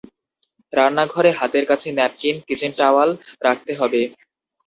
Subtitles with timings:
[0.73, 3.09] রান্নাঘরে হাতের কাছে ন্যাপকিন, কিচেন টাওয়াল
[3.45, 4.01] রাখতে হবে।